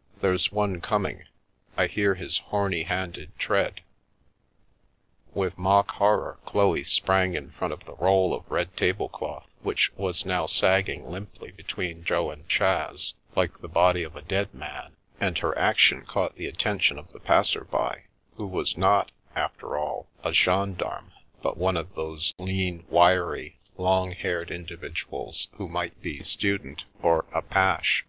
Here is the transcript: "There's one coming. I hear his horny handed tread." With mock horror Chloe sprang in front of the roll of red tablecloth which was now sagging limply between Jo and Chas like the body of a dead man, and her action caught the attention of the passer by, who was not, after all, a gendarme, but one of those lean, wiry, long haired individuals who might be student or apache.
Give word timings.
"There's 0.22 0.50
one 0.50 0.80
coming. 0.80 1.26
I 1.76 1.86
hear 1.86 2.14
his 2.14 2.38
horny 2.38 2.84
handed 2.84 3.38
tread." 3.38 3.82
With 5.34 5.58
mock 5.58 5.90
horror 5.90 6.38
Chloe 6.46 6.82
sprang 6.82 7.34
in 7.34 7.50
front 7.50 7.74
of 7.74 7.84
the 7.84 7.92
roll 7.96 8.32
of 8.32 8.50
red 8.50 8.74
tablecloth 8.74 9.44
which 9.60 9.92
was 9.94 10.24
now 10.24 10.46
sagging 10.46 11.10
limply 11.10 11.50
between 11.52 12.04
Jo 12.04 12.30
and 12.30 12.48
Chas 12.48 13.12
like 13.34 13.60
the 13.60 13.68
body 13.68 14.02
of 14.02 14.16
a 14.16 14.22
dead 14.22 14.54
man, 14.54 14.96
and 15.20 15.36
her 15.40 15.52
action 15.58 16.06
caught 16.06 16.36
the 16.36 16.46
attention 16.46 16.98
of 16.98 17.12
the 17.12 17.20
passer 17.20 17.64
by, 17.64 18.04
who 18.36 18.46
was 18.46 18.78
not, 18.78 19.10
after 19.34 19.76
all, 19.76 20.08
a 20.24 20.32
gendarme, 20.32 21.12
but 21.42 21.58
one 21.58 21.76
of 21.76 21.94
those 21.94 22.32
lean, 22.38 22.86
wiry, 22.88 23.58
long 23.76 24.12
haired 24.12 24.50
individuals 24.50 25.48
who 25.58 25.68
might 25.68 26.00
be 26.00 26.20
student 26.22 26.84
or 27.02 27.26
apache. 27.34 28.04